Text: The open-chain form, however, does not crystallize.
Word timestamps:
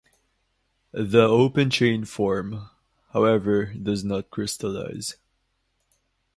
The 0.93 1.21
open-chain 1.27 2.05
form, 2.05 2.71
however, 3.13 3.67
does 3.67 4.03
not 4.03 4.31
crystallize. 4.31 5.15